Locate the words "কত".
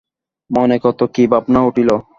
0.83-0.99